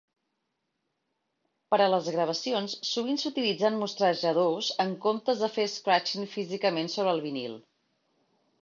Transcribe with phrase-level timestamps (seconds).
[1.73, 7.25] Per a les gravacions, sovint s'utilitzen mostrajadors en comptes de fer "scratching" físicament sobre el
[7.31, 7.59] vinil.